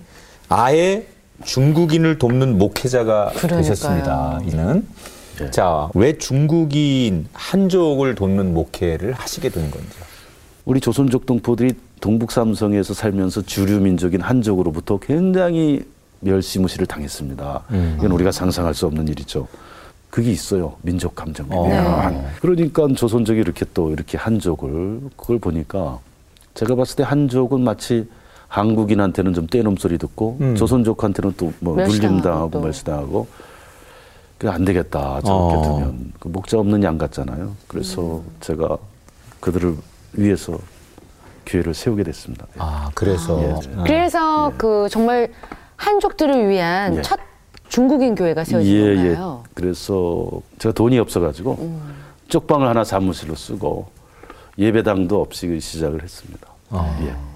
[0.55, 1.05] 아예
[1.43, 3.61] 중국인을 돕는 목회자가 그러니까요.
[3.63, 4.41] 되셨습니다.
[4.47, 4.87] 이는
[5.41, 5.51] 예.
[5.51, 9.89] 자, 왜 중국인 한족을 돕는 목회를 하시게 된 건지.
[10.65, 15.83] 우리 조선족 동포들이 동북 삼성에서 살면서 주류 민족인 한족으로부터 굉장히
[16.21, 17.65] 멸시무시를 당했습니다.
[17.73, 17.97] 음.
[17.99, 19.49] 이건 우리가 상상할 수 없는 일이죠.
[20.09, 20.77] 그게 있어요.
[20.83, 21.47] 민족 감정.
[21.51, 21.67] 어.
[21.69, 22.27] 네.
[22.41, 25.99] 그러니까 조선족이 이렇게 또 이렇게 한족을 그걸 보니까
[26.55, 28.07] 제가 봤을 때 한족은 마치
[28.55, 30.55] 한국인한테는 좀 떼놈 소리 듣고 음.
[30.55, 32.61] 조선족한테는 또뭐 멸시당하고 눌림당하고 또.
[32.61, 33.27] 멸시당하고
[34.39, 35.63] 그안 되겠다 저렇게 어.
[35.63, 37.57] 두면 그 목자 없는 양 같잖아요.
[37.67, 38.25] 그래서 음.
[38.41, 38.79] 제가
[39.41, 39.77] 그들을
[40.13, 40.57] 위해서
[41.47, 42.47] 교회를 세우게 됐습니다.
[42.57, 43.77] 아, 그래서 예, 예.
[43.77, 45.33] 아, 그래서 그 정말
[45.77, 47.03] 한족들을 위한 예.
[47.03, 47.19] 첫
[47.69, 49.43] 중국인 교회가 세워진 예, 건가요?
[49.45, 49.51] 예.
[49.55, 51.95] 그래서 제가 돈이 없어가지고 음.
[52.29, 53.89] 쪽방을 하나 사무실로 쓰고
[54.59, 56.47] 예배당도 없이 시작을 했습니다.
[56.71, 56.97] 아.
[57.03, 57.34] 예.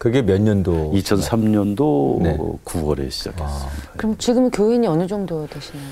[0.00, 0.92] 그게 몇 년도?
[0.94, 2.34] 2003년도 네.
[2.64, 3.70] 9월에 시작했습니다.
[3.98, 5.90] 그럼 지금 교인이 어느 정도 되시나요?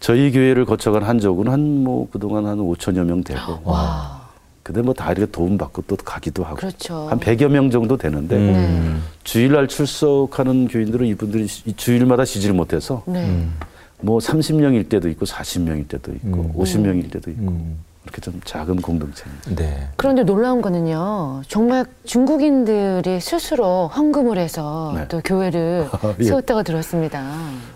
[0.00, 4.28] 저희 교회를 거쳐간 한족은 한 뭐 그동안 한 5천여 명 되고 와,
[4.62, 7.06] 근데 뭐 다 이렇게 도움 받고 또 가기도 하고 그렇죠.
[7.10, 9.02] 한 100여 명 정도 되는데 음.
[9.24, 13.26] 주일날 출석하는 교인들은 이분들이 시- 주일마다 쉬지를 못해서 네.
[13.26, 13.52] 음.
[14.00, 16.52] 뭐 30명일 때도 있고 40명일 때도 있고 음.
[16.56, 17.76] 50명일 때도 있고 음.
[18.14, 19.54] 이렇게 좀 작은 공동체입니다.
[19.56, 19.88] 네.
[19.96, 21.42] 그런데 놀라운 거는요.
[21.48, 25.08] 정말 중국인들이 스스로 헌금을 해서 네.
[25.08, 25.88] 또 교회를
[26.20, 26.24] 예.
[26.24, 27.24] 세웠다고 들었습니다.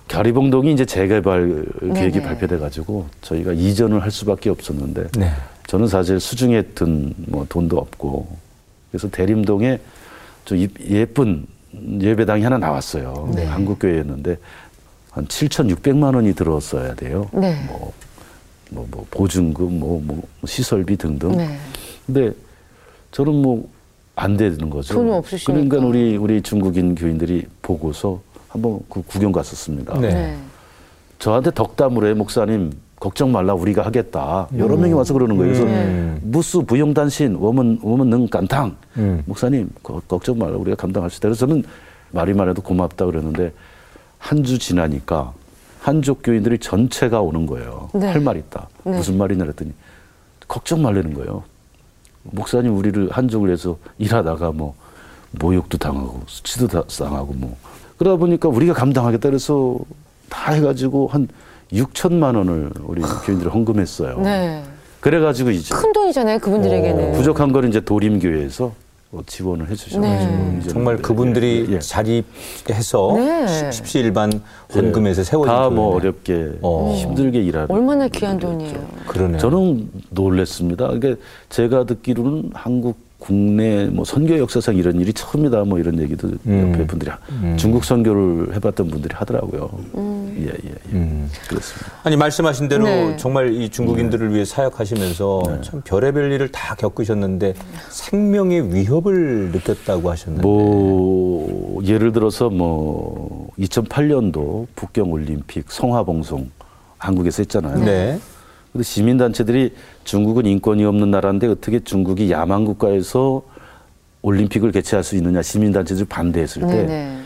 [0.07, 2.23] 가리봉동이 이제 재개발 계획이 네네.
[2.23, 5.31] 발표돼 가지고 저희가 이전을 할 수밖에 없었는데 네.
[5.67, 8.29] 저는 사실 수중에 든 뭐 돈도 없고
[8.93, 9.81] 그래서 대림동에
[10.45, 11.47] 좀 이- 예쁜
[12.01, 13.31] 예배당이 하나 나왔어요.
[13.35, 13.45] 네.
[13.45, 14.37] 한국 교회였는데
[15.11, 17.29] 한 7,600만 원이 들어왔어야 돼요.
[17.33, 17.55] 네.
[17.67, 17.93] 뭐,
[18.71, 21.37] 뭐, 뭐 보증금, 뭐, 뭐 시설비 등등.
[21.37, 21.57] 네.
[22.07, 22.33] 근데
[23.13, 23.67] 저는 뭐
[24.21, 24.95] 안 되는 거죠.
[24.95, 25.53] 돈이 없으시니까.
[25.53, 29.97] 그러니까 우리 우리 중국인 교인들이 보고서 한번 그 구경 갔었습니다.
[30.01, 30.09] 네.
[30.13, 30.37] 네.
[31.21, 34.49] 저한테 덕담으로 해 목사님 걱정 말라 우리가 하겠다.
[34.59, 35.53] 여러 명이 와서 그러는 거예요.
[35.53, 36.19] 그래서 음.
[36.21, 39.23] 牧师 不用担心 我们 我们 能 堪当 음.
[39.25, 41.29] 목사님 거- 걱정 말라 우리가 감당할 수 있다.
[41.29, 41.63] 그래서 저는
[42.11, 43.53] 말이만 해도 고맙다 그러는데
[44.19, 45.33] 한 주 지나니까
[45.81, 47.89] 한족 교인들이 전체가 오는 거예요.
[47.95, 48.09] 네.
[48.09, 48.69] 할말 있다.
[48.85, 48.97] 네.
[48.97, 49.73] 무슨 말이냐 그랬더니
[50.47, 51.43] 걱정 말라는 거예요.
[52.23, 54.75] 목사님 우리를 한족을 해서 일하다가 뭐
[55.33, 57.57] 모욕도 당하고 수치도 다- 당하고 뭐
[57.99, 59.79] 그러다 보니까 우리가 감당하겠다 그래서
[60.29, 61.29] 다 해가지고 한
[61.73, 64.21] 6천만 원을 우리 교인들이 헌금했어요.
[64.21, 64.63] 네.
[65.01, 67.11] 그래가지고 이제 큰 돈이잖아요, 그분들에게는.
[67.11, 68.75] 어, 부족한 거는 이제 도림교회에서 뭐
[69.27, 70.49] 지원을 해주셔가지고 네.
[70.59, 71.79] 이제는 정말 네, 그분들이 예, 예.
[71.79, 73.71] 자립해서 네.
[73.71, 74.43] 십시일반
[74.75, 75.95] 헌금에서 세워진 다뭐 교회네.
[75.95, 76.95] 어렵게 어.
[76.95, 78.39] 힘들게 일하는 얼마나 귀한.
[78.39, 78.87] 돈이에요.
[79.07, 79.39] 그러네.
[79.39, 80.89] 저는 놀랬습니다.
[80.89, 86.73] 그러니까 제가 듣기로는 한국 국내 뭐 선교 역사상 이런 일이 처음이다 뭐 이런 얘기도 음.
[86.73, 87.57] 옆에 분들이 음.
[87.59, 89.71] 중국 선교를 해봤던 분들이 하더라고요.
[89.97, 90.37] 음.
[90.39, 90.93] 예, 예, 예.
[90.93, 91.29] 음.
[91.49, 91.93] 그렇습니다.
[92.05, 93.17] 아니 말씀하신 대로 네.
[93.17, 95.61] 정말 이 중국인들을 위해 사역하시면서 네.
[95.63, 97.55] 참 별의별 일을 다 겪으셨는데
[97.91, 106.51] 생명의 위협을 느꼈다고 하셨는데 뭐 예를 들어서 뭐 2008년도 북경 올림픽 성화봉송
[106.99, 107.85] 한국에서 했잖아요.
[108.79, 108.83] 네.
[108.83, 113.43] 근데 시민단체들이 중국은 인권이 없는 나라인데 어떻게 중국이 야만 국가에서
[114.23, 117.19] 올림픽을 개최할 수 있느냐 시민단체들이 반대했을 때 네네.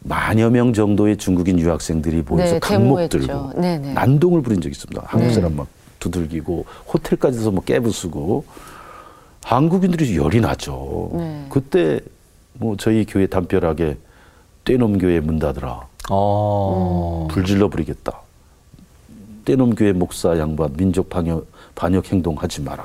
[0.00, 3.08] 만여 명 정도의 중국인 유학생들이 모여서 네, 강목.
[3.08, 3.92] 들고 네네.
[3.92, 5.02] 난동을 부린 적이 있습니다.
[5.06, 5.34] 한국 네.
[5.34, 5.66] 사람 막
[6.00, 8.44] 두들기고 호텔까지서 뭐 깨부수고
[9.44, 11.10] 한국인들이 열이 나죠.
[11.14, 11.46] 네.
[11.50, 12.00] 그때
[12.54, 13.96] 뭐 저희 교회 담벼락에
[14.64, 17.28] 떼놈 교회 문 닫으라 어.
[17.30, 18.25] 불질러 부리겠다.
[19.46, 22.84] 떼놈 교회 목사 양반 민족 반역 반역 행동 하지 마라.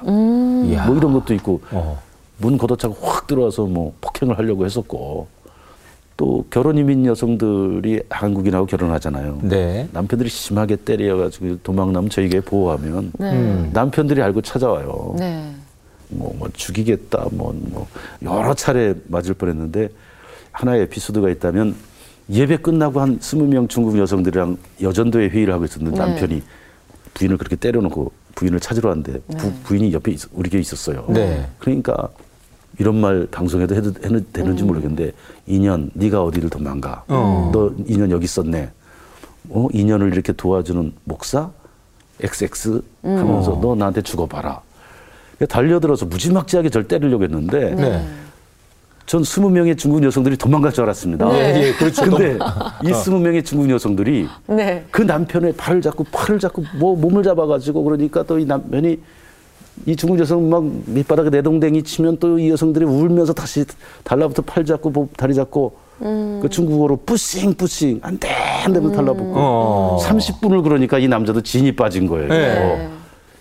[0.65, 0.86] 이야.
[0.86, 2.00] 뭐 이런 것도 있고 어.
[2.38, 5.28] 문 걷어차고 확 들어와서 뭐 폭행을 하려고 했었고
[6.17, 9.39] 또 결혼 이민 여성들이 한국인하고 결혼하잖아요.
[9.41, 9.88] 네.
[9.91, 13.69] 남편들이 심하게 때려가지고 도망나면 저희 교회 보호하면 네.
[13.74, 15.15] 남편들이 알고 찾아와요.
[15.17, 15.52] 네.
[16.10, 17.88] 뭐, 뭐 죽이겠다, 뭐, 뭐
[18.21, 19.89] 여러 차례 맞을 뻔했는데
[20.52, 21.76] 하나의 에피소드가 있다면
[22.32, 26.06] 예배 끝나고 한 스무 명 중국 여성들이랑 여전도에 회의를 하고 있었는데 네.
[26.06, 26.41] 남편이
[27.13, 29.54] 부인을 그렇게 때려놓고 부인을 찾으러 왔는데 부, 네.
[29.63, 31.06] 부인이 옆에 있, 우리 교회 있었어요.
[31.10, 31.46] 네.
[31.60, 32.10] 그러니까
[32.80, 34.26] 이런 말 방송에도 해도, 해도 음.
[34.32, 35.12] 되는지 모르겠는데
[35.48, 37.04] 2년 네가 어디를 도망가?
[37.10, 37.52] 어.
[37.54, 38.72] 너 2년 여기 있었네.
[39.50, 39.67] 어?
[39.67, 41.52] 2년을 이렇게 도와주는 목사?
[42.22, 44.62] XX 하면서 너 나한테 죽어봐라.
[45.50, 48.08] 달려들어서 무지막지하게 절 때리려고 했는데 네.
[49.12, 51.28] 전 20명의 중국 여성들이 도망갈 줄 알았습니다.
[51.28, 51.67] 네.
[51.67, 52.04] 예, 그렇죠.
[52.10, 52.38] 근데
[52.82, 54.86] 이 20명의 중국 여성들이 네.
[54.89, 59.00] 그 남편의 발을 잡고 팔을 잡고 뭐 몸을 잡아가지고 그러니까 또 이 남편이
[59.86, 63.65] 이 중국 여성 막 밑바닥에 내동댕이 치면 또 이 여성들이 울면서 다시
[64.06, 68.30] 달라붙어 팔 잡고 뭐 다리 잡고 그 중국어로 뿌싱 뿌싱 안 돼
[68.65, 69.97] 안돼 달라붙고 어.
[70.04, 72.30] 30분을 그러니까 이 남자도 진이 빠진 거예요.
[72.30, 72.89] 네.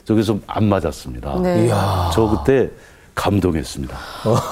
[0.05, 1.41] 저기서 안 맞았습니다.
[1.43, 1.67] 네.
[1.69, 2.11] 이야.
[2.13, 2.71] 저 그때
[3.15, 3.97] 감동했습니다.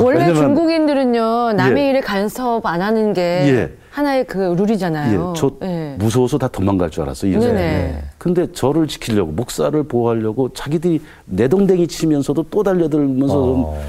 [0.03, 1.91] 원래 왜냐면- 중국인들은요 남의 예.
[1.91, 3.73] 일에 간섭 안 하는 게 예.
[3.91, 5.33] 하나의 그 룰이잖아요.
[5.37, 5.97] 예, 저 예.
[5.99, 7.31] 무서워서 다 도망갈 줄 알았어요.
[7.31, 7.55] 이 여자는.
[7.57, 8.03] 네네.
[8.19, 13.81] 근데 저를 지키려고 목사를 보호하려고 자기들이 내동댕이 치면서도 또 달려들면서 좀 어.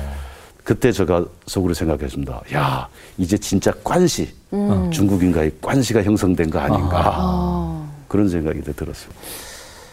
[0.64, 2.42] 그때 제가 속으로 생각했습니다.
[2.54, 4.90] 야 이제 진짜 관시 음.
[4.92, 7.90] 중국인과의 관시가 형성된 거 아닌가 어.
[8.08, 9.10] 그런 생각이 들었어요.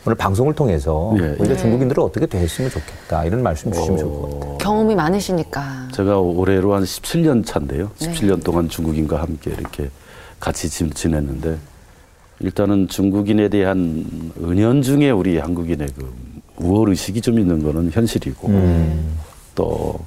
[0.07, 1.57] 오늘 방송을 통해서 예, 우리가 네.
[1.57, 4.59] 중국인들은 어떻게 됐으면 좋겠다 이런 말씀 주시면 좋을 것 같아요.
[4.59, 5.89] 경험이 많으시니까.
[5.93, 7.91] 제가 올해로 한 17년 차인데요.
[7.99, 8.13] 네.
[8.13, 9.91] 17년 동안 중국인과 함께 이렇게
[10.39, 11.59] 같이 지- 지냈는데
[12.39, 16.15] 일단은 중국인에 대한 은연중에 우리 한국인의 그
[16.59, 18.49] 우월 의식이 좀 있는 거는 현실이고
[19.57, 19.99] 또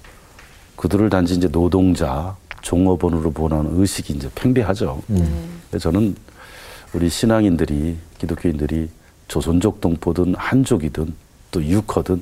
[0.78, 5.02] 그들을 단지 이제 노동자 종업원으로 보는 의식이 이제 팽배하죠.
[5.70, 6.16] 그래서 저는
[6.94, 8.90] 우리 신앙인들이 기독교인들이
[9.34, 11.14] 조선족 동포든 한족이든
[11.52, 12.22] 또 유커든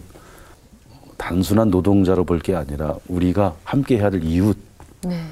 [1.18, 4.56] 단순한 노동자로 볼 게 아니라 우리가 함께 해야 할 이웃
[5.04, 5.24] 네.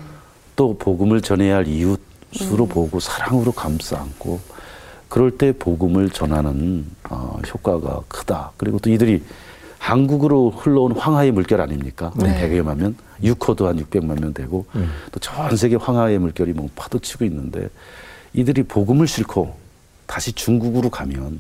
[0.56, 4.40] 또 복음을 전해야 할 이웃 수로 보고 사랑으로 감싸 안고
[5.10, 8.52] 그럴 때 복음을 전하는 어, 효과가 크다.
[8.58, 9.24] 그리고 또 이들이
[9.78, 12.12] 한국으로 흘러온 황하의 물결 아닙니까?
[12.16, 12.50] 네.
[12.50, 14.66] 100여만 6호도 한 600만 명 되고
[15.12, 17.70] 또전 세계 황하의 물결이 뭐 파도치고 있는데
[18.34, 19.56] 이들이 복음을 싣고
[20.08, 21.40] 다시 중국으로 가면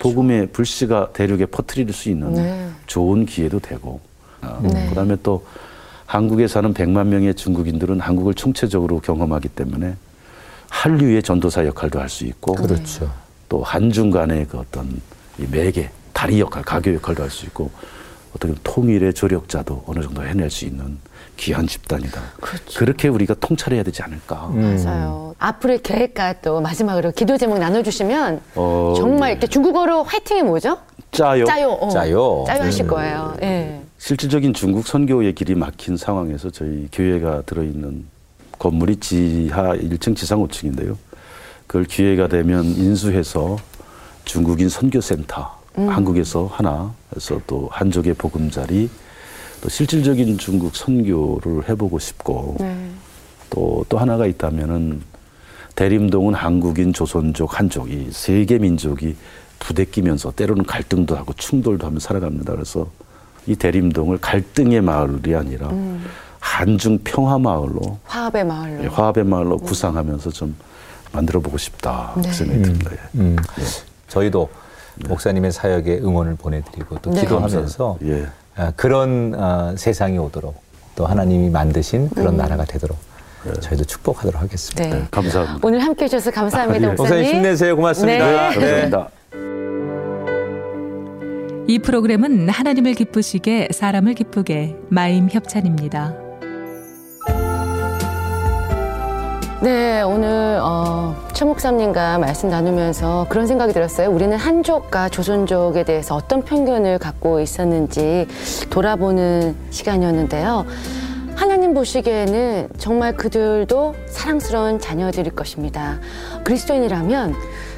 [0.00, 2.68] 복음의 불씨가 대륙에 퍼뜨릴 수 있는 네.
[2.86, 4.00] 좋은 기회도 되고
[4.40, 4.88] 아, 네.
[4.88, 5.44] 그다음에 또
[6.06, 9.96] 한국에 사는 100만 명의 중국인들은 한국을 총체적으로 경험하기 때문에
[10.68, 13.10] 한류의 전도사 역할도 할 수 있고 그렇죠.
[13.48, 15.00] 또 한중 간의 그 어떤
[15.38, 17.70] 이 매개 다리 역할 가교 역할도 할 수 있고
[18.30, 20.98] 어떻게 보면 통일의 조력자도 어느 정도 해낼 수 있는
[21.42, 22.22] 귀한 집단이다.
[22.40, 22.78] 그렇죠.
[22.78, 24.46] 그렇게 우리가 통찰해야 되지 않을까.
[24.54, 24.76] 음.
[24.76, 25.34] 맞아요.
[25.40, 29.32] 앞으로의 계획과 또 마지막으로 기도 제목 나눠주시면 어, 정말 예.
[29.32, 30.78] 이렇게 중국어로 화이팅이 뭐죠?
[31.10, 31.44] 짜요.
[31.44, 31.70] 짜요.
[31.72, 31.88] 어.
[31.88, 32.44] 짜요.
[32.46, 32.88] 짜요 하실 음.
[32.88, 33.36] 거예요.
[33.42, 33.82] 예.
[33.98, 38.04] 실질적인 중국 선교의 길이 막힌 상황에서 저희 교회가 들어있는
[38.60, 40.96] 건물이 지하 1층 지상 5층인데요.
[41.66, 43.56] 그걸 기회가 되면 인수해서
[44.24, 48.88] 중국인 선교센터 한국에서 하나 해서 또 한족의 보금자리
[49.62, 52.76] 또 실질적인 중국 선교를 해보고 싶고 네.
[53.48, 55.00] 또, 또 하나가 있다면은
[55.76, 59.16] 대림동은 한국인, 조선족, 한족 이 세 개 민족이
[59.60, 62.52] 부대끼면서 때로는 갈등도 하고 충돌도 하며 살아갑니다.
[62.52, 62.88] 그래서
[63.46, 65.70] 이 대림동을 갈등의 마을이 아니라
[66.40, 68.82] 한중 평화 마을로 화합의 마을로.
[68.84, 70.56] 예, 화합의 마을로 구상하면서 좀
[71.12, 72.28] 만들어 보고 싶다 네.
[72.28, 72.90] 그 생각이 듭니다.
[72.92, 72.98] 예.
[73.20, 73.36] 음.
[74.08, 74.48] 저희도
[75.08, 77.20] 목사님의 사역에 응원을 보내드리고 또 네.
[77.20, 78.26] 기도하면서 예.
[78.56, 80.60] 아, 그런 아, 세상이 오도록
[80.94, 82.98] 또 하나님이 만드신 그런 나라가 되도록
[83.60, 84.84] 저희도 축복하도록 하겠습니다.
[84.84, 85.02] 네.
[85.02, 85.66] 네, 감사합니다.
[85.66, 86.92] 오늘 함께 해주셔서 감사합니다, 예.
[86.92, 87.24] 목사님.
[87.24, 87.74] 힘내세요.
[87.76, 88.50] 고맙습니다.
[88.50, 88.54] 네.
[88.54, 89.08] 감사합니다.
[91.66, 96.21] 이 프로그램은 하나님을 기쁘시게 사람을 기쁘게 마임 협찬입니다.
[99.62, 104.10] 네, 오늘 어, 최 목사님과 말씀 나누면서 그런 생각이 들었어요.
[104.10, 108.26] 우리는 한족과 조선족에 대해서 어떤 편견을 갖고 있었는지
[108.70, 110.66] 돌아보는 시간이었는데요.
[111.36, 116.00] 하나님 보시기에는 정말 그들도 사랑스러운 자녀들일 것입니다.
[116.42, 117.36] 그리스도인이라면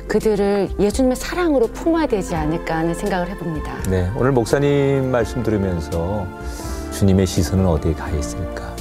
[0.08, 3.82] 그들을 예수님의 사랑으로 품어야 되지 않을까 하는 생각을 해봅니다.
[3.90, 6.26] 네, 오늘 목사님 말씀 들으면서
[6.92, 8.73] 주님의 시선은 어디에 가 있을까?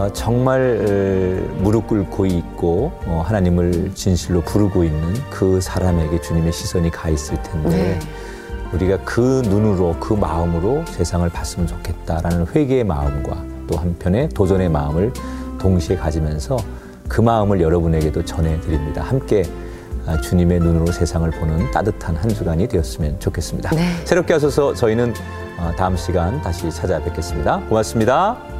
[0.00, 6.90] 어, 정말 에, 무릎 꿇고 있고 어, 하나님을 진실로 부르고 있는 그 사람에게 주님의 시선이
[6.90, 7.98] 가 있을 텐데 네.
[8.72, 15.12] 우리가 그 눈으로 그 마음으로 세상을 봤으면 좋겠다라는 회개의 마음과 또 한편의 도전의 마음을
[15.58, 16.56] 동시에 가지면서
[17.06, 19.02] 그 마음을 여러분에게도 전해드립니다.
[19.02, 19.42] 함께
[20.06, 23.74] 아, 주님의 눈으로 세상을 보는 따뜻한 한 주간이 되었으면 좋겠습니다.
[23.74, 23.96] 네.
[24.06, 25.12] 새롭게 하셔서 저희는
[25.58, 27.60] 어, 다음 시간 다시 찾아뵙겠습니다.
[27.68, 28.59] 고맙습니다.